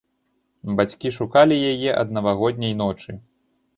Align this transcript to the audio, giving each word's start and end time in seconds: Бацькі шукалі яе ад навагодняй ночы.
Бацькі 0.79 1.11
шукалі 1.19 1.55
яе 1.73 1.91
ад 2.01 2.07
навагодняй 2.17 2.73
ночы. 2.85 3.11